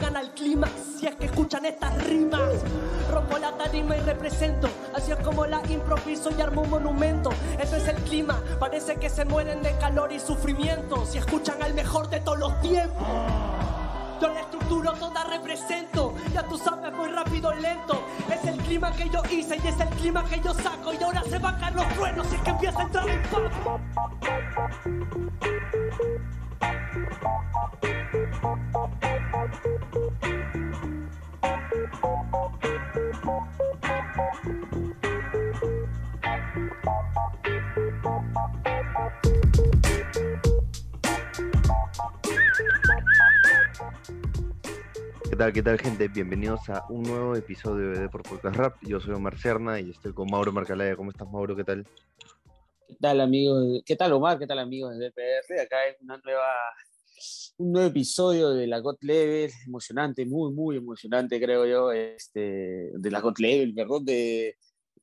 [0.00, 0.66] llegan al clima
[0.98, 2.54] si es que escuchan estas rimas.
[3.10, 7.30] Rompo la tarima y represento, así es como la improviso y armo un monumento.
[7.58, 11.74] Este es el clima, parece que se mueren de calor y sufrimiento si escuchan al
[11.74, 13.06] mejor de todos los tiempos.
[14.20, 18.02] Yo la estructuro toda represento, ya tú sabes muy rápido lento.
[18.32, 21.22] Es el clima que yo hice y es el clima que yo saco y ahora
[21.28, 23.80] se van a caer los truenos y es que empieza a entrar el papo.
[29.40, 29.46] ¿Qué
[45.36, 46.08] tal, qué tal, gente?
[46.08, 48.76] Bienvenidos a un nuevo episodio de Por Podcast Rap.
[48.82, 50.96] Yo soy Omar Cerna y estoy con Mauro Marcalaya.
[50.96, 51.56] ¿Cómo estás, Mauro?
[51.56, 51.86] ¿Qué tal?
[52.86, 53.82] ¿Qué tal, amigos?
[53.86, 54.38] ¿Qué tal, Omar?
[54.38, 55.60] ¿Qué tal, amigos de DPR?
[55.62, 56.44] Acá es una nueva,
[57.58, 63.10] un nuevo episodio de la God Level, emocionante, muy, muy emocionante, creo yo, este, de
[63.10, 64.56] la God Level, perdón, de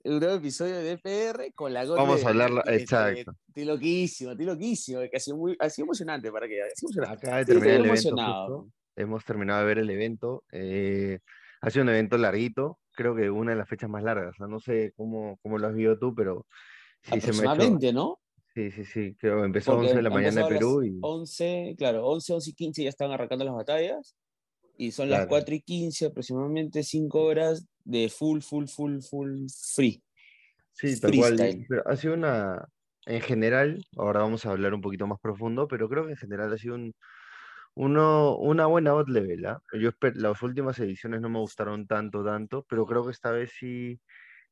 [0.03, 2.41] un nuevo episodio de DPR con la God Vamos a Level.
[2.41, 3.33] hablarla, Este, exacto.
[3.47, 7.25] Estoy loquísimo, estoy loquísimo, que ha sido, muy, ha sido emocionante, ¿para emocionante.
[7.27, 8.69] Acaba de Sí, terminar el estoy evento justo.
[8.95, 10.43] Hemos terminado de ver el evento.
[10.51, 11.19] eh,
[11.61, 12.79] ha sido un evento larguito.
[12.93, 14.29] Creo que una de las fechas más largas.
[14.29, 16.45] O sea, no sé cómo, cómo lo has visto tú, pero
[17.03, 17.49] sí se me ha hecho.
[17.51, 18.19] Aproximadamente, ¿no?
[18.57, 19.15] Sí, sí, sí.
[19.19, 22.49] Creo empezó a Porque 11 de la mañana las Perú y 11, claro, 11, 11
[22.49, 24.15] y 15 ya están arrancando las batallas.
[24.79, 25.29] Y son las Claro.
[25.29, 30.01] 4 y 15, aproximadamente 5 horas de full, full, full, full free.
[30.71, 31.65] Sí, tal cual.
[31.69, 32.67] Pero ha sido una,
[33.05, 36.51] en general, ahora vamos a hablar un poquito más profundo, pero creo que en general
[36.51, 36.95] ha sido un,
[37.75, 39.61] uno, una buena hot level, ¿ah?
[39.79, 43.99] Yo las últimas ediciones no me gustaron tanto, tanto, pero creo que esta vez sí,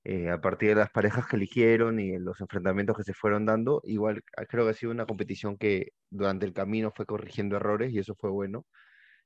[0.06, 3.82] eh, a partir de las parejas que eligieron y los enfrentamientos que se fueron dando,
[3.86, 7.94] igual ah, creo que ha sido una competición que durante el camino fue corrigiendo errores
[7.94, 8.66] y eso fue bueno.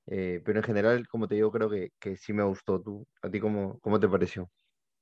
[0.08, 2.82] Eh, pero en general, como te digo, creo que, que sí me gustó.
[2.82, 4.50] ¿Tú, a ti cómo, cómo te pareció?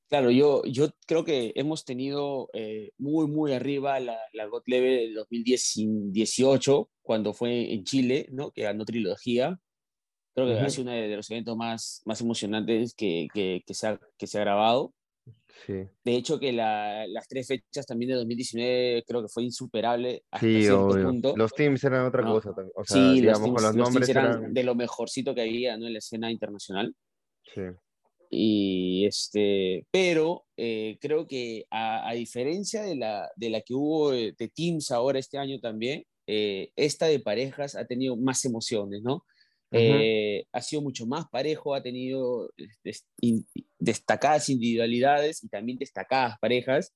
[0.10, 4.96] Claro, yo, yo creo que hemos tenido eh, muy, muy arriba la, la God Level
[5.00, 8.52] del 2018, cuando fue en Chile, ¿no?
[8.52, 9.60] Que ganó trilogía.
[10.36, 10.72] Creo que ha Ujú.
[10.72, 14.38] sido uno de los eventos más, más emocionantes que, que, que se ha, que se
[14.40, 14.94] ha grabado.
[15.66, 15.74] Sí.
[16.04, 20.46] De hecho, que la- las tres fechas también de 2019 creo que fue insuperable hasta
[20.48, 21.06] Sí, cierto obvio.
[21.08, 21.34] punto.
[21.36, 22.34] Los teams eran otra ¿no?
[22.34, 22.72] cosa también.
[22.76, 24.54] O sea, sí, los digamos, teams, con los los teams eran eran.
[24.54, 25.88] de lo mejorcito que había ¿no?
[25.88, 26.94] en la escena internacional.
[27.54, 27.62] Sí.
[28.30, 34.14] Y este, pero eh, creo que a, a diferencia de la, de la que hubo
[34.14, 39.02] eh, de Teams ahora este año también, eh, esta de parejas ha tenido más emociones,
[39.02, 39.24] ¿no?
[39.72, 42.50] Eh, ha sido mucho más parejo, ha tenido
[42.84, 43.46] des- in-
[43.80, 46.94] destacadas individualidades y también destacadas parejas,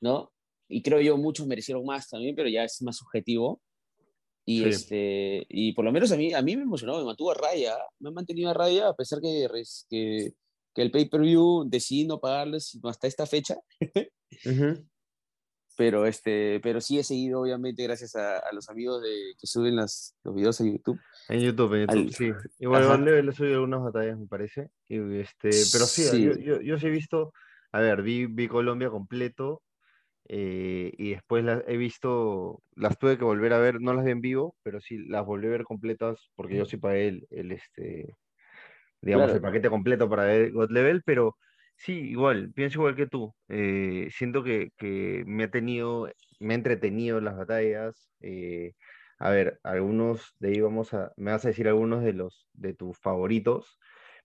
[0.00, 0.32] ¿no?
[0.68, 3.60] Y creo yo muchos merecieron más también, pero ya es más subjetivo.
[4.46, 4.68] Y, Sí.
[4.70, 7.76] este, y por lo menos a mí, a mí me emocionó, me mantuvo a raya,
[8.00, 9.46] me ha mantenido a raya a pesar que,
[9.88, 10.32] que,
[10.74, 13.56] que el pay-per-view decidí no pagarles hasta esta fecha,
[14.44, 14.86] Ujú.
[15.80, 19.76] Pero, este, pero sí he seguido obviamente gracias a, a los amigos de, que suben
[19.76, 21.00] las, los videos a YouTube.
[21.30, 22.32] En YouTube, en YouTube, Al- sí.
[22.60, 24.68] Igual, igual le, le subí algunas batallas, me parece.
[24.88, 26.22] Y este, pero sí, Sí.
[26.22, 27.32] Yo, yo, yo sí he visto,
[27.72, 29.62] a ver, vi, vi Colombia completo
[30.28, 34.10] eh, y después las he visto, las tuve que volver a ver, no las vi
[34.10, 37.52] en vivo, pero sí las volví a ver completas porque yo sí pagué el, el
[37.52, 38.18] este,
[39.00, 39.36] digamos, Claro.
[39.36, 41.38] el paquete completo para ver God Level, pero
[41.80, 43.34] sí, igual, pienso igual que tú.
[43.48, 46.08] Eh, siento que, que me ha tenido,
[46.38, 48.12] me ha entretenido las batallas.
[48.20, 48.74] eh,
[49.18, 52.74] a ver, algunos de ahí vamos a, me vas a decir algunos de los de
[52.74, 53.78] tus favoritos,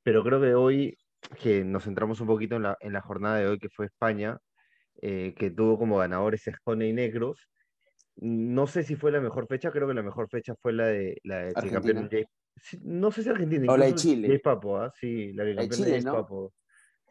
[0.04, 0.98] pero creo que hoy,
[1.42, 4.38] que nos centramos un poquito en la, en la jornada de hoy, que fue España,
[5.02, 7.50] eh, que tuvo como ganadores Escone y Negros.
[8.18, 11.20] No sé si fue la mejor fecha, creo que la mejor fecha fue la de
[11.24, 12.08] la de Argentina.
[12.08, 14.28] campeón sí, no sé si Argentina, O la de Chile.
[14.30, 14.92] Jay Papo, ¿ah?
[14.96, 16.48] Sí, la de campeón Chile, ¿no?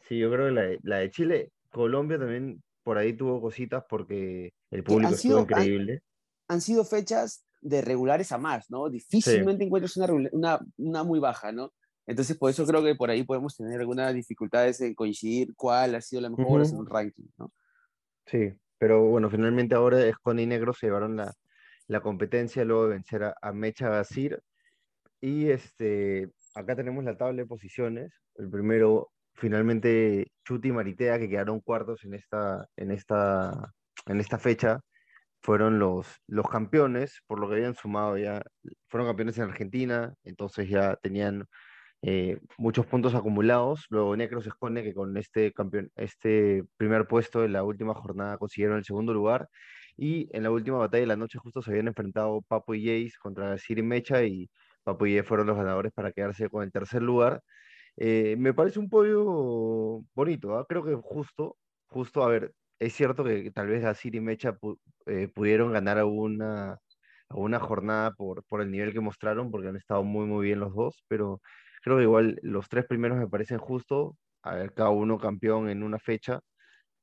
[0.09, 3.85] Sí, yo creo que la de, la de Chile, Colombia también por ahí tuvo cositas
[3.89, 6.03] porque el público han estuvo sido- han- increíble.
[6.49, 8.91] Han sido fechas de regulares a más, ¿no?
[8.91, 11.73] Difícilmente encuentras una, una, una muy baja, ¿no?
[12.07, 16.03] Entonces, por eso creo que por ahí podemos tener algunas dificultades en coincidir cuál ha
[16.03, 16.65] sido la mejor Ujú.
[16.67, 17.51] según ranking, ¿no?
[18.27, 21.33] Sí, pero bueno, finalmente ahora Escone y Negros se llevaron la,
[21.87, 24.43] la competencia luego de vencer a, a Mecha Basir.
[25.23, 28.13] Y este, acá tenemos la tabla de posiciones.
[28.35, 33.73] El primero, finalmente, Chuti y Maritea, que quedaron cuartos en esta, en esta,
[34.07, 34.81] en esta fecha,
[35.43, 38.43] fueron los, los campeones, por lo que habían sumado ya,
[38.89, 41.47] fueron campeones en Argentina, entonces ya tenían
[42.07, 43.87] eh, muchos puntos acumulados.
[43.91, 48.77] Luego Necros Escone, que con este, campeón, este primer puesto en la última jornada consiguieron
[48.79, 49.49] el segundo lugar.
[49.97, 53.17] Y en la última batalla de la noche justo se habían enfrentado Papo y Jace
[53.21, 54.51] contra Siri Mecha y
[54.83, 57.43] Papo y fueron los ganadores para quedarse con el tercer lugar.
[57.97, 60.67] Eh, me parece un podio bonito, ¿ah?
[60.69, 61.57] creo que justo,
[61.87, 64.59] justo, a ver, es cierto que, tal vez Asir y Mecha
[65.07, 66.79] eh, pudieron ganar alguna,
[67.31, 70.75] una jornada por, por el nivel que mostraron, porque han estado muy, muy bien los
[70.75, 71.41] dos, pero
[71.83, 75.83] creo que igual los tres primeros me parecen justos, a ver, cada uno campeón en
[75.83, 76.41] una fecha,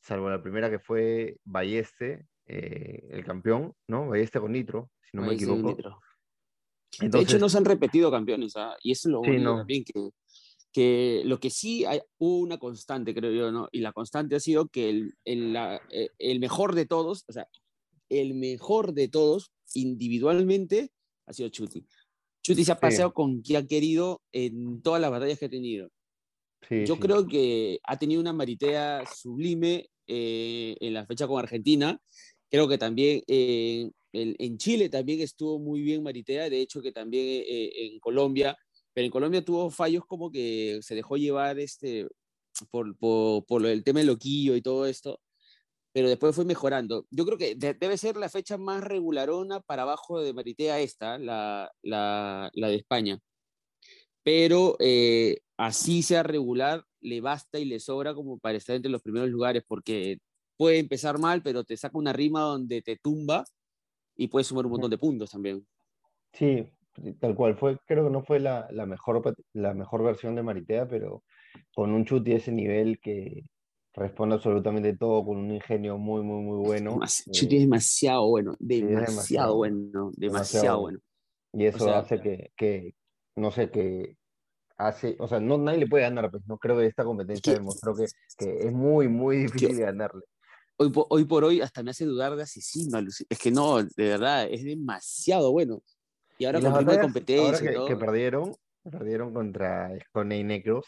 [0.01, 4.09] salvo la primera que fue Balleste, eh, el campeón, ¿no?
[4.09, 5.75] Balleste con Nitro, si no me equivoco.
[6.99, 8.75] de hecho, no se han repetido campeones, ¿ah?
[8.83, 10.09] y eso es lo sí, también, que,
[10.71, 13.68] que lo que sí hay, hubo una constante, creo yo, ¿no?
[13.71, 15.56] Y la constante ha sido que el, el,
[15.91, 17.47] eh, el mejor de todos, o sea,
[18.09, 20.91] el mejor de todos individualmente
[21.25, 21.85] ha sido Chuti.
[22.44, 25.89] Chuti se ha paseado con quien ha querido en todas las batallas que ha tenido.
[26.69, 32.00] Yo creo que ha tenido una maritea sublime eh, en la fecha con Argentina.
[32.50, 37.44] Creo que también eh, en Chile también estuvo muy bien Maritea, de hecho que también
[37.47, 38.57] eh, en Colombia,
[38.93, 42.07] pero en Colombia tuvo fallos como que se dejó llevar este,
[42.69, 45.19] por, por, por el tema del loquillo y todo esto,
[45.93, 47.05] pero después fue mejorando.
[47.09, 51.71] Yo creo que debe ser la fecha más regularona para abajo de Maritea esta, la,
[51.81, 53.19] la, la de España.
[54.23, 59.01] Pero eh, así sea regular, le basta y le sobra como para estar entre los
[59.01, 60.19] primeros lugares, porque
[60.57, 63.44] puede empezar mal, pero te saca una rima donde te tumba
[64.15, 65.65] y puede sumar un montón de puntos también.
[66.33, 66.69] Sí,
[67.19, 67.57] tal cual.
[67.57, 71.23] Fue, creo que no fue la, la mejor, la mejor versión de Maritea, pero
[71.73, 73.45] con un chute de ese nivel que,
[73.93, 76.99] responde absolutamente todo con un ingenio muy, muy, muy bueno.
[77.31, 80.99] Chuti es demasiado bueno, demasiado, bueno, demasiado, bueno.
[81.53, 82.95] Y eso hace que, que,
[83.35, 84.15] no sé, que
[84.77, 87.94] hace, o sea, no, nadie le puede ganar, pues no creo que esta competencia demostró
[87.94, 88.05] que,
[88.37, 90.21] que, es muy, muy difícil de ganarle.
[90.77, 93.91] Hoy por, hoy por hoy hasta me hace dudar de asesino, es que no, de
[93.97, 95.83] verdad, es demasiado bueno.
[96.41, 97.71] Y ahora con de competencia.
[97.88, 100.85] que, perdieron, perdieron contra Scone Necros,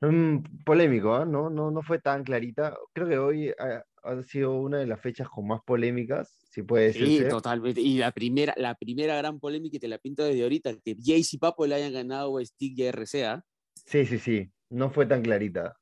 [0.00, 1.24] Mm, polémico, ¿ah?
[1.24, 2.76] no, no, no fue tan clarita.
[2.92, 7.24] Creo que hoy ha, sido una de las fechas con más polémicas, si puede decirse.
[7.24, 7.80] Sí, totalmente.
[7.80, 11.36] Y la primera, la primera gran polémica, y te la pinto desde ahorita, que Jace
[11.36, 13.32] y Papo le hayan ganado a Stick y RCA.
[13.32, 13.44] ¿ah?
[13.86, 14.50] Sí, sí, sí.
[14.68, 15.76] No fue tan clarita.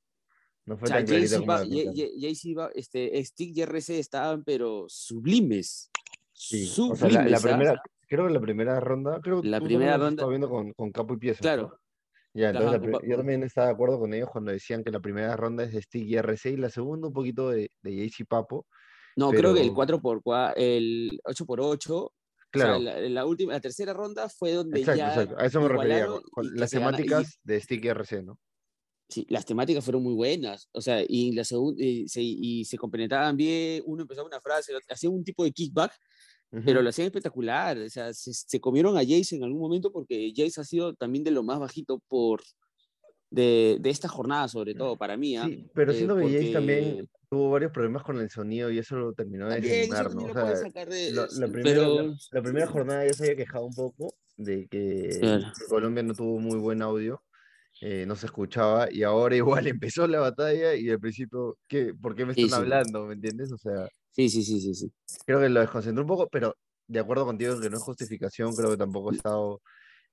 [0.64, 5.90] No fue tan clarita como este, Stick y RC estaban, pero sublimes.
[6.32, 6.66] Sí.
[6.66, 7.40] Sublimes, la, ¿ah?
[7.40, 10.10] primera, creo que la primera ronda, creo que la primera ronda.
[10.10, 11.40] Estaba viendo con, con Capo y Pieza.
[11.40, 11.78] Claro,
[12.34, 15.62] ya, entonces yo también estaba de acuerdo con ellos cuando decían que la primera ronda
[15.62, 18.66] es de Stick y RC y la segunda un poquito de, de Papo.
[19.16, 22.10] No, creo que el 4x4, el 8x8,
[22.50, 22.78] claro.
[22.80, 25.08] la, última, la tercera ronda fue donde exacto, ya.
[25.10, 28.40] Exacto, a eso me refería, con, las temáticas de Stick y RC, ¿no?
[29.08, 31.42] Sí, las temáticas fueron muy buenas, o sea, y, la
[31.76, 35.92] y, se, y se complementaban bien, uno empezaba una frase, hacía un tipo de kickback
[36.64, 37.78] pero lo hacían espectacular.
[37.78, 41.30] O sea, se, comieron a Jace en algún momento porque Jace ha sido también de
[41.30, 42.42] lo más bajito por
[43.30, 45.36] de, de esta jornada, sobre todo para mí.
[45.36, 45.46] ¿ah?
[45.46, 49.12] Sí, pero siento que Jace también tuvo varios problemas con el sonido y eso lo
[49.12, 50.24] terminó de desanimar, ¿no?
[50.24, 51.88] O sea, la, primera,
[52.30, 56.58] la, primera, jornada ya se había quejado un poco de que Colombia no tuvo muy
[56.58, 57.23] buen audio.
[57.86, 62.14] Eh, no se escuchaba y ahora igual empezó la batalla y al principio, ¿qué, ¿por
[62.14, 63.06] qué me están hablando?
[63.06, 63.52] ¿Me entiendes?
[63.52, 64.92] O sea, Sí, sí, sí, sí, sí.
[65.26, 68.70] Creo que lo desconcentró un poco, pero de acuerdo contigo que no es justificación, creo
[68.70, 69.60] que tampoco ha estado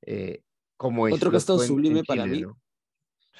[0.02, 0.42] eh,
[0.76, 2.44] como Otro que ha estado sublime para mí.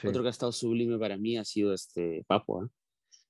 [0.04, 2.64] Otro que ha estado sublime para mí ha sido este Papo.
[2.64, 2.68] ¿eh?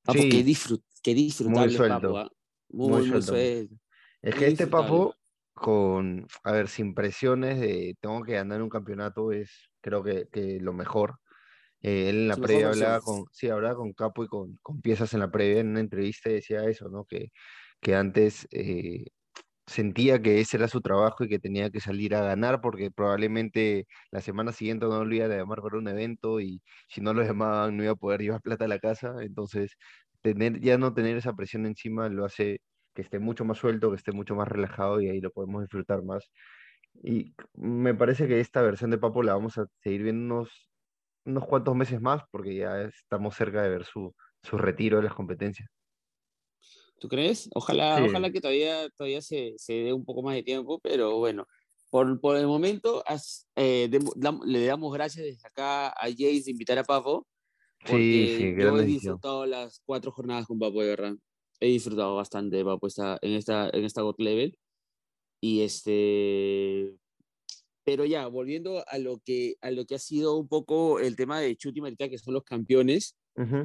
[0.03, 2.17] Papo, que, disfrut que disfrutable muy Papo.
[2.17, 2.29] ¿ah?
[2.69, 3.75] Muy, muy, suelto.
[4.21, 5.15] Es que este Papo,
[5.53, 10.27] con, a ver, sin presiones de tengo que andar en un campeonato, es creo que,
[10.31, 11.19] que lo mejor.
[11.81, 15.13] Eh, él en la previa hablaba con, sí, hablaba con Capo y con, con, piezas
[15.13, 17.05] en la previa, en una entrevista decía eso, ¿no?
[17.05, 17.31] Que,
[17.81, 19.05] que antes eh,
[19.67, 23.87] sentía que ese era su trabajo y que tenía que salir a ganar porque probablemente
[24.11, 27.23] la semana siguiente no lo iba a llamar para un evento y si no lo
[27.23, 29.77] llamaban no iba a poder llevar plata a la casa, entonces
[30.21, 32.61] tener, ya no tener esa presión encima lo hace
[32.93, 36.03] que esté mucho más suelto, que esté mucho más relajado y ahí lo podemos disfrutar
[36.03, 36.29] más.
[37.03, 40.71] Y me parece que esta versión de Papo la vamos a seguir viendo unos
[41.25, 45.13] unos cuantos meses más, porque ya estamos cerca de ver su, su retiro de las
[45.13, 45.69] competencias.
[46.99, 47.49] ¿Tú crees?
[47.55, 51.47] Ojalá, ojalá que todavía, todavía se, se, dé un poco más de tiempo, pero bueno,
[51.89, 53.03] por, por el momento
[53.55, 53.89] eh,
[54.45, 57.27] le damos gracias desde acá a Jace de invitar a Papo.
[57.85, 61.15] Sí, sí, yo he disfrutado las cuatro jornadas con Papo, de verdad.
[61.59, 62.87] He disfrutado bastante de Papo
[63.21, 64.55] en esta, en esta God Level.
[65.41, 66.95] Y este,
[67.83, 71.39] pero ya, volviendo a lo, que, a lo que ha sido un poco el tema
[71.39, 73.17] de Chuti y que son los campeones,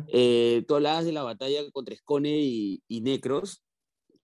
[0.08, 3.62] eh, tú hablabas de la batalla contra Escone y, y Necros,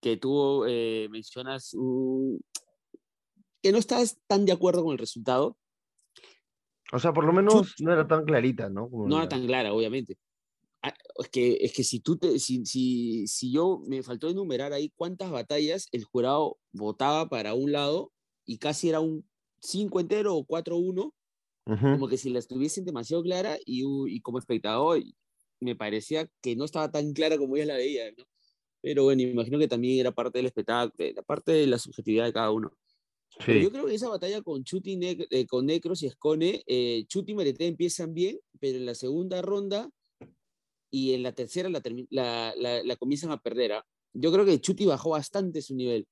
[0.00, 1.76] que tú eh, mencionas
[3.62, 5.56] que no estabas tan de acuerdo con el resultado.
[6.92, 8.88] O sea, por lo menos no era tan clarita, ¿no?
[8.92, 10.18] no era tan clara, obviamente.
[10.82, 14.72] Ah, es que, es que si tú te, si, si, si yo me faltó enumerar
[14.72, 18.12] ahí cuántas batallas el jurado votaba para un lado
[18.44, 19.24] y casi era un
[19.60, 21.12] 5 entero o 4-1,
[21.64, 25.00] como que si las tuviesen demasiado clara y, y, como espectador
[25.60, 28.24] me parecía que no estaba tan clara como ella la veía, ¿no?
[28.80, 32.32] Pero bueno, imagino que también era parte del espectáculo, era parte de la subjetividad de
[32.32, 32.72] cada uno.
[33.46, 37.32] Pero yo creo que esa batalla con Chuti, eh, con Necros y Escone, eh, Chuti
[37.32, 39.88] y Marete empiezan bien, pero en la segunda ronda
[40.92, 43.72] y en la tercera la, la, la, comienzan a perder.
[43.72, 43.86] ¿ah?
[44.12, 46.06] Yo creo que Chuti bajó bastante su nivel.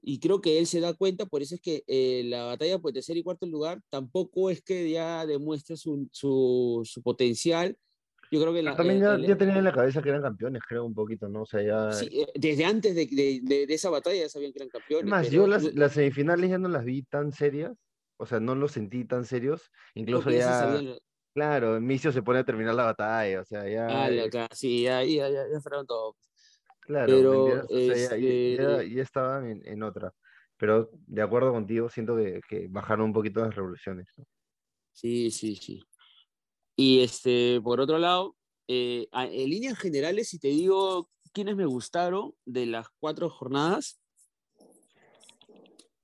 [0.00, 2.92] Y creo que él se da cuenta, por eso es que eh, la batalla por
[2.92, 7.76] tercer y cuarto lugar tampoco es que ya demuestre su, su, su potencial.
[8.30, 10.94] Yo creo que también ya, ya, tenían en la cabeza que eran campeones, creo un
[10.94, 11.42] poquito, ¿no?
[11.42, 11.92] O sea, ya...
[11.92, 15.10] Sí, eh, desde antes de, de, de, esa batalla ya sabían que eran campeones.
[15.10, 17.76] Más, yo las, las, semifinales ya no las vi tan serias,
[18.16, 20.80] o sea, no los sentí tan serios, incluso ya...
[21.34, 23.86] Claro, Micio se pone a terminar la batalla, o sea, ya.
[23.86, 26.16] Ah, claro, sí, ya, ya, ya, ya fueron todo.
[26.80, 30.12] Claro, Pero, o sea, ya, este estaban en, en, otra.
[30.58, 34.08] Pero de acuerdo contigo, siento que, que bajaron un poquito las revoluciones.
[34.92, 35.82] Sí, sí, sí.
[36.76, 38.36] Y este, por otro lado,
[38.68, 44.00] eh, en líneas generales, si te digo quiénes me gustaron de las cuatro jornadas,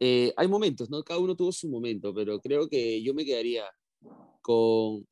[0.00, 1.02] eh, hay momentos, ¿no?
[1.02, 3.64] Cada uno tuvo su momento, pero creo que yo me quedaría
[4.42, 5.06] con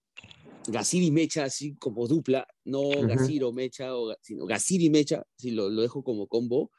[0.68, 5.25] Gasir y Mecha, así como dupla, no Gasir o Mecha, o, sino Gasir y Mecha,
[5.37, 6.70] si lo, lo, dejo como combo.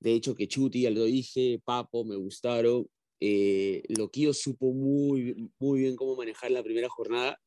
[0.00, 2.86] De hecho, que Chuti, ya lo dije, Papo, me gustaron.
[3.20, 7.38] Eh, Loquillo supo muy, muy bien cómo manejar la primera jornada.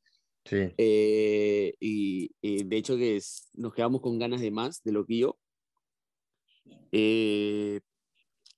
[0.46, 0.58] Sí.
[0.78, 3.22] Eh, y, de hecho que
[3.54, 5.38] nos quedamos con ganas de más de Loquillo.
[6.92, 7.80] Eh,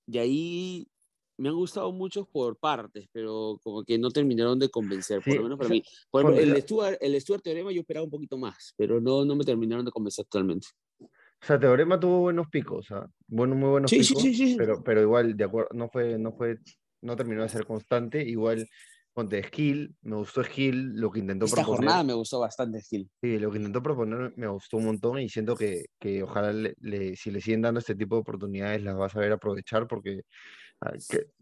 [0.08, 0.88] de ahí
[1.38, 5.44] me han gustado muchos por partes, pero como que no terminaron de convencer, por lo
[5.44, 5.84] menos para mí.
[6.12, 9.44] Por el, Stuart, el Stuart Teorema yo esperaba un poquito más, pero no, no me
[9.44, 10.68] terminaron de convencer totalmente.
[11.00, 14.82] O sea, Teorema tuvo buenos picos, o sea, bueno, muy buenos picos, sí, sí, pero,
[14.84, 16.58] pero igual, de acuerdo, no fue, no fue,
[17.02, 18.66] no terminó de ser constante, igual
[19.14, 23.08] Ponte Skill, me gustó Skill, lo que intentó Esta jornada me gustó bastante Skill.
[23.22, 27.16] Sí, lo que intentó proponer me gustó un montón y siento que, que ojalá le,
[27.16, 30.22] si le siguen dando este tipo de oportunidades las va a saber aprovechar porque
[30.82, 30.94] ah,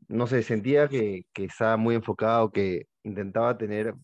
[0.07, 3.95] no sé, sentía que, que, estaba muy enfocado, que intentaba tener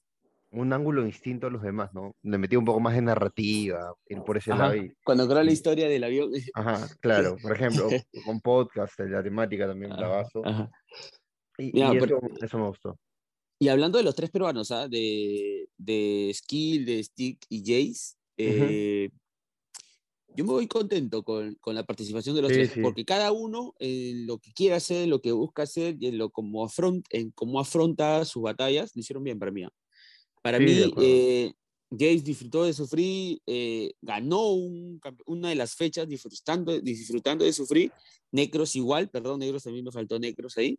[0.51, 2.15] un ángulo distinto a los demás, ¿no?
[2.24, 4.74] Le metía un poco más de narrativa, ir por ese lado.
[5.03, 6.31] Cuando creó la historia del avión.
[6.53, 7.88] Ajá, claro, por ejemplo,
[8.25, 10.41] con podcast, la temática también, bravazo.
[11.57, 12.98] Y, y eso, eso me gustó.
[13.60, 14.88] Y hablando de los tres peruanos, ¿ah?
[14.88, 19.10] de, de Skill, de Stick y Jace, eh,
[20.38, 24.27] yo me voy contento con, con la participación de los tres, porque cada uno en
[24.27, 27.60] lo que quiere hacer, lo que busca hacer y en lo como afronta, en cómo
[27.60, 29.63] afronta sus batallas, lo hicieron bien para mí.
[29.63, 29.72] ¿ah?
[30.44, 31.53] Para mí, eh,
[31.89, 37.91] Jace disfrutó de sufrir, eh, ganó un, una de las fechas disfrutando, disfrutando de sufrir.
[38.32, 40.77] Necros igual, perdón, Negros también me faltó Necros ahí.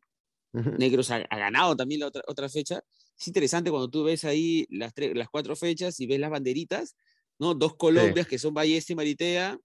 [0.53, 2.81] Negros ha, ganado también la otra, otra fecha.
[3.19, 6.95] Es interesante cuando tú ves ahí las, tres, las cuatro fechas y ves las banderitas,
[7.39, 7.55] ¿no?
[7.55, 9.59] Dos Colombias que son Ballesta y Maritea,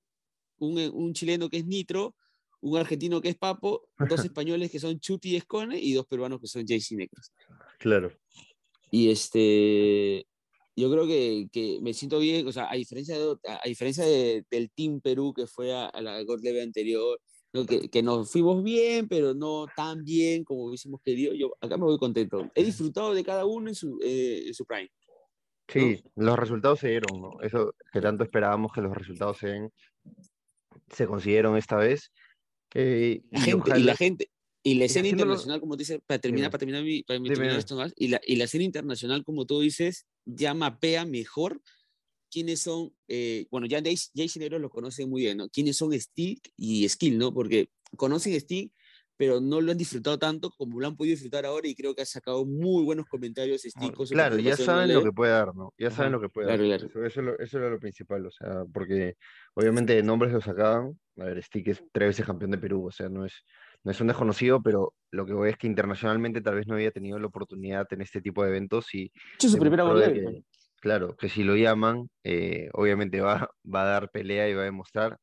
[0.59, 2.15] un, eh, un, chileno que es Nitro,
[2.61, 6.39] un argentino que es Papo, dos españoles que son Chuti y Escone y dos peruanos
[6.39, 7.31] que son JC Negros.
[7.79, 8.11] Claro.
[8.91, 10.25] Y este,
[10.75, 14.45] yo creo que, que, me siento bien, o sea, a diferencia, de, a diferencia de,
[14.49, 17.19] del Team Perú que fue a, a la God Leve anterior,
[17.67, 21.33] que, que, nos fuimos bien, pero no tan bien como hubiésemos querido.
[21.33, 22.49] Yo acá me voy contento.
[22.55, 24.89] He disfrutado de cada uno en su, eh, en su prime.
[25.67, 27.41] Sí, los resultados se dieron, ¿no?
[27.41, 29.71] Eso que tanto esperábamos que los resultados se den,
[30.89, 32.11] se consiguieron esta vez.
[32.73, 34.31] Eh, la y, gente, y, la gente,
[34.63, 37.93] y la escena internacional, como dices, para terminar, para terminar, mi, para terminar esto más,
[37.95, 41.61] y la, y la escena internacional, como tú dices, ya mapea mejor
[42.31, 43.81] quiénes son, eh, bueno, ya
[44.15, 45.49] Jason Negro lo conoce muy bien, ¿no?
[45.49, 47.33] Quiénes son Stick y Skill, ¿no?
[47.33, 48.73] Porque conocen Stick,
[49.17, 52.01] pero no lo han disfrutado tanto como lo han podido disfrutar ahora y creo que
[52.01, 53.95] ha sacado muy buenos comentarios Stick.
[54.09, 55.73] Claro, ya saben lo que puede dar, ¿no?
[55.77, 56.61] Ya saben lo que puede dar.
[56.61, 59.15] Eso, eso, eso, era lo principal, o sea, porque
[59.53, 60.99] obviamente nombres lo sacaban.
[61.17, 63.43] A ver, Stick es tres veces campeón de Perú, o sea, no es,
[63.83, 66.91] no es un desconocido, pero lo que voy es que internacionalmente tal vez no había
[66.91, 69.11] tenido la oportunidad en este tipo de eventos y...
[69.39, 69.85] Es su primera
[70.81, 74.65] Claro, que si lo llaman, eh, obviamente va, va a dar pelea y va a
[74.65, 75.17] demostrar.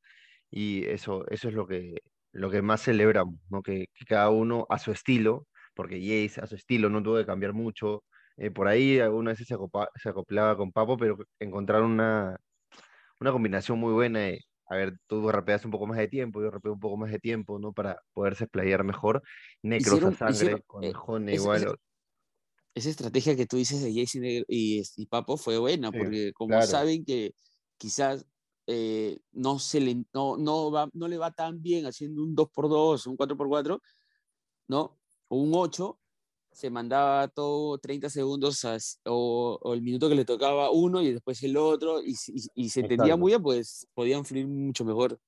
[0.51, 2.01] Y eso, eso es lo que,
[2.33, 3.63] lo que más celebramos, ¿no?
[3.63, 7.53] Que, cada uno a su estilo, porque Jace a su estilo no tuvo que cambiar
[7.53, 8.05] mucho.
[8.37, 12.37] Eh, por ahí algunas veces se, acoplaba con Papo, pero encontraron una,
[13.21, 16.49] una combinación muy buena de a ver, tú rapeas un poco más de tiempo, yo
[16.49, 17.73] rapeo un poco más de tiempo, ¿no?
[17.73, 19.21] Para poderse explayar mejor.
[19.63, 21.57] Necros Hicieron- a sangre, hicieron, con eh, igual.
[21.65, 21.75] ese-
[22.77, 26.33] esa estrategia que tú dices de Jason y, y, y Papo fue buena, Sí, porque
[26.35, 26.67] como claro.
[26.69, 27.33] saben que
[27.79, 28.25] quizás
[28.73, 33.07] eh, no, se le, no, no, va, no le va tan bien haciendo un 2x2,
[33.09, 33.81] un 4x4,
[34.69, 34.99] ¿no?
[35.29, 35.99] O un 8,
[36.53, 41.13] se mandaba todo 30 segundos a- o, o el minuto que le tocaba uno y
[41.13, 43.19] después el otro, y, si- y- y se entendía Exacto.
[43.19, 45.19] muy bien, pues podían fluir mucho mejor.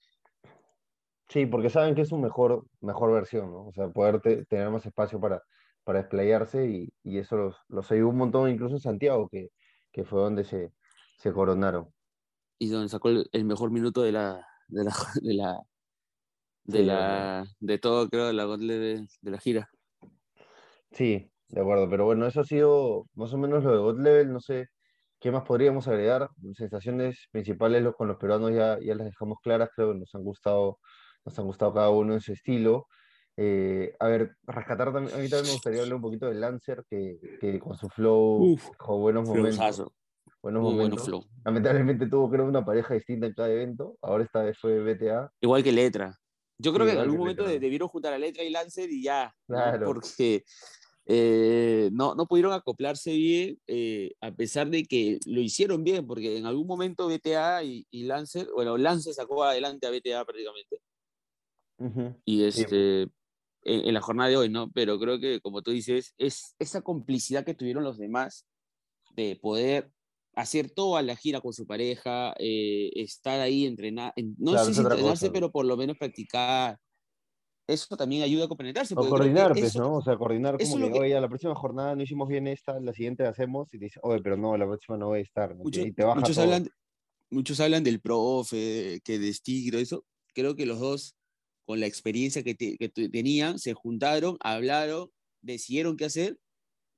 [1.28, 3.66] Sí, porque saben que es su mejor, mejor versión, ¿no?
[3.68, 5.42] O sea, poder te- tener más espacio para,
[5.82, 9.48] para explayarse y, y eso los, los ayudó un montón, incluso en Santiago, que,
[9.92, 10.72] que fue donde se,
[11.18, 11.88] se coronaron.
[12.62, 15.60] Y donde sacó el, el mejor minuto de la, de la, de la,
[16.62, 19.68] de, Sí, la, de todo, creo, de la, de, de la gira.
[20.92, 24.32] Sí, de acuerdo, pero bueno, eso ha sido más o menos lo de God Level,
[24.32, 24.68] no sé
[25.18, 26.28] qué más podríamos agregar.
[26.54, 30.22] Sensaciones principales los, con los peruanos ya, ya las dejamos claras, creo que nos han
[30.22, 30.78] gustado,
[31.24, 32.86] nos han gustado cada uno en su estilo.
[33.36, 36.84] Eh, a ver, rescatar también, a mí también me gustaría hablar un poquito de Lancer,
[36.88, 39.84] que, que con su flow Uf, dejó buenos momentos.
[40.42, 41.04] Buenos Muy bueno momentos.
[41.06, 41.24] flow.
[41.44, 43.96] Lamentablemente tuvo, creo, una pareja distinta en cada evento.
[44.02, 45.32] Ahora esta vez fue BTA.
[45.40, 46.18] Igual que Letra.
[46.58, 47.52] Yo creo Sí, que en algún que momento Letra.
[47.54, 49.32] de- debieron juntar a Letra y Lancer y ya.
[49.48, 49.54] ¿no?
[49.56, 49.86] Claro.
[49.86, 50.44] Porque
[51.06, 56.36] eh, no, no pudieron acoplarse bien, eh, a pesar de que lo hicieron bien, porque
[56.36, 60.80] en algún momento BTA y, y Lancer, bueno, Lancer sacó adelante a BTA prácticamente.
[61.78, 62.20] Ujú.
[62.24, 63.10] Y Sí, este, en,
[63.64, 64.70] en la jornada de hoy, ¿no?
[64.72, 68.46] Pero creo que, como tú dices, es esa complicidad que tuvieron los demás
[69.16, 69.90] de poder
[70.34, 74.74] hacer toda la gira con su pareja, eh, estar ahí, entrenar, en- no Claro, sé
[74.74, 75.32] si entrenarse, cosa.
[75.32, 76.78] pero por lo menos practicar.
[77.68, 78.94] Eso también ayuda a compenetrarse.
[78.94, 79.96] O coordinar, pues, ¿no?
[79.96, 82.92] O sea, coordinar como que, que- oye, la próxima jornada no hicimos bien esta, la
[82.92, 85.54] siguiente la hacemos, y te dice, oye, pero no, la próxima no voy a estar,
[85.56, 85.64] ¿no?
[85.64, 86.44] muchos, y te baja muchos todo.
[86.44, 86.68] hablan,
[87.30, 90.06] muchos hablan del profe, que de Stig y todo eso.
[90.34, 91.16] Creo que los dos,
[91.66, 95.10] con la experiencia que, te- que tenían, se juntaron, hablaron,
[95.42, 96.38] decidieron qué hacer.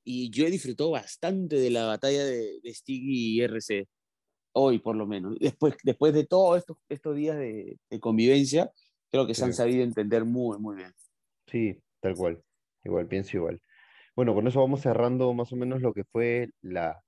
[0.04, 3.87] Y yo he disfrutado bastante de la batalla de, de Stig y RC.
[4.52, 5.37] Hoy, por lo menos.
[5.40, 8.71] Después, después de todos estos, estos días de, de convivencia,
[9.10, 9.58] creo que se han Sí.
[9.58, 10.93] sabido entender muy, muy bien.
[11.47, 12.43] Sí, tal cual.
[12.84, 13.60] Igual, pienso igual.
[14.17, 17.02] Bueno, con eso vamos cerrando más o menos lo que fue la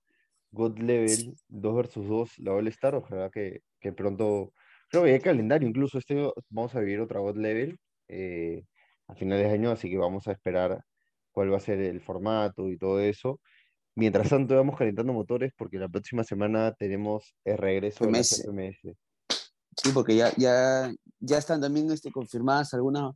[0.52, 2.94] God Level 2 versus 2, la All Star.
[2.96, 4.52] Ojalá que, que pronto,
[4.90, 5.98] creo que hay calendario incluso.
[5.98, 6.16] Este
[6.50, 7.78] vamos a vivir otra God Level
[8.08, 8.64] eh,
[9.08, 10.82] a finales de año, así que vamos a esperar
[11.36, 13.40] cuál va a ser el formato y todo eso.
[13.94, 18.78] Mientras tanto, vamos calentando motores porque la próxima semana tenemos el regreso de las FMS.
[18.80, 18.96] FMS.
[19.76, 23.12] Sí, porque ya, ya, ya están también este, confirmadas algunas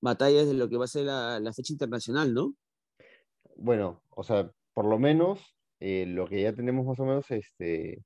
[0.00, 2.52] batallas de lo que va a ser la, la fecha internacional, ¿no?
[3.54, 5.38] Bueno, o sea, por lo menos
[5.78, 8.02] eh, lo que ya tenemos más o menos, este,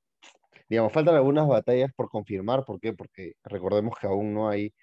[0.69, 2.66] digamos, faltan algunas batallas por confirmar.
[2.66, 2.92] ¿Por qué?
[2.92, 4.75] Porque recordemos que aún no hay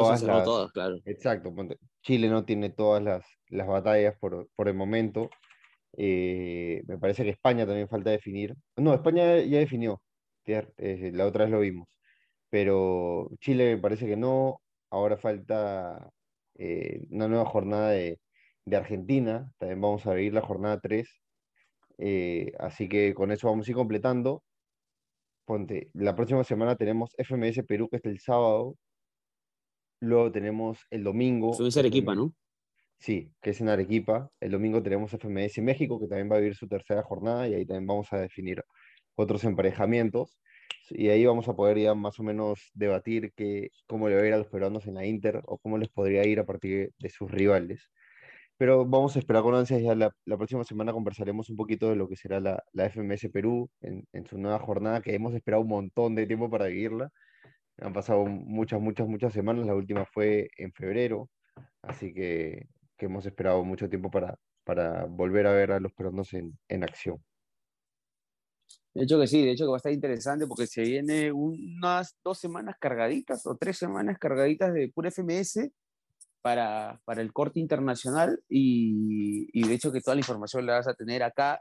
[0.00, 0.44] todas las...
[0.44, 0.96] todas, claro.
[1.04, 1.54] Exacto,
[2.02, 5.30] Chile no tiene todas las, las batallas por, por el momento.
[5.96, 8.54] Eh, me parece que España también falta definir.
[8.76, 10.02] No, España ya definió,
[10.46, 11.88] eh, la otra vez lo vimos.
[12.50, 14.60] Pero Chile me parece que no.
[14.90, 16.10] Ahora falta
[16.56, 18.20] eh, una nueva jornada de,
[18.66, 19.50] de Argentina.
[19.58, 21.08] También vamos a vivir la jornada 3.
[21.98, 24.42] Eh, así que con eso vamos a ir completando.
[25.44, 28.76] Ponte, la próxima semana tenemos FMS Perú, que es el sábado.
[30.00, 31.56] Luego tenemos el domingo.
[31.58, 32.34] En Arequipa, ¿no?
[32.98, 34.30] Sí, que es en Arequipa.
[34.40, 37.66] El domingo tenemos FMS México, que también va a vivir su tercera jornada, y ahí
[37.66, 38.62] también vamos a definir
[39.14, 40.38] otros emparejamientos.
[40.90, 44.26] Y ahí vamos a poder ya más o menos debatir que, cómo le va a
[44.26, 47.08] ir a los peruanos en la Inter o cómo les podría ir a partir de
[47.10, 47.90] sus rivales.
[48.58, 51.96] Pero vamos a esperar con ansias, ya la, la próxima semana conversaremos un poquito de
[51.96, 55.62] lo que será la, la FMS Perú en, en su nueva jornada, que hemos esperado
[55.62, 57.10] un montón de tiempo para vivirla.
[57.78, 61.30] Han pasado muchas, muchas, muchas semanas, la última fue en febrero,
[61.82, 64.38] así que, hemos esperado mucho tiempo para,
[65.06, 67.22] volver a ver a los peruanos en, acción.
[68.94, 72.16] De hecho que sí, de hecho que va a estar interesante porque se viene unas
[72.24, 75.70] dos semanas cargaditas o tres semanas cargaditas de pura FMS
[76.40, 80.88] para, para el corte internacional y, y de hecho que toda la información la vas
[80.88, 81.60] a tener acá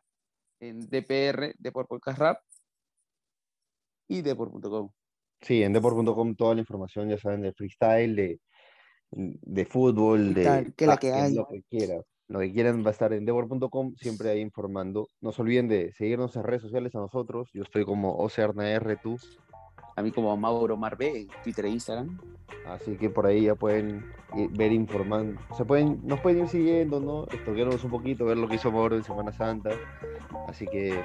[0.62, 2.40] en DPR, Deport Podcast Rap
[4.08, 4.92] y Deport.com.
[5.42, 8.40] Sí, en deport.com toda la información, ya saben, de freestyle, de,
[9.12, 11.34] de fútbol, de que la que hay.
[11.34, 12.02] lo que quieran.
[12.28, 15.08] Lo que quieran va a estar en deport.com, siempre ahí informando.
[15.22, 17.50] No se olviden de seguirnos en redes sociales a nosotros.
[17.54, 19.16] Yo estoy como OcearnaR, tú.
[19.96, 22.18] A mí como Mauro Marbe en Twitter e Instagram.
[22.68, 25.40] Así que por ahí ya pueden ir- ver informando.
[25.56, 27.26] Se pueden, nos pueden ir siguiendo, ¿no?
[27.32, 29.70] Estoquearnos un poquito, ver lo que hizo Mauro en Semana Santa.
[30.48, 31.00] Así que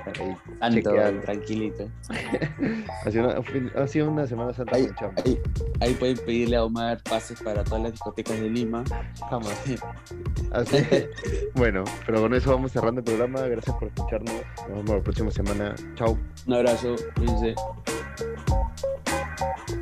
[0.60, 1.20] ahí chequean.
[1.20, 1.88] tranquilito.
[3.06, 4.86] Ha sido, una, ha sido una Semana Santa ahí,
[5.80, 8.84] ahí pueden pedirle a Omar pases para todas las discotecas de Lima.
[9.30, 9.64] Jamás.
[10.52, 10.76] Así,
[11.54, 13.40] bueno, pero con eso vamos cerrando el programa.
[13.42, 14.34] Gracias por escucharnos.
[14.68, 15.74] Nos vemos la próxima semana.
[15.94, 16.18] Chao.
[16.46, 17.54] Un abrazo, cuídense.
[19.40, 19.79] Thank you.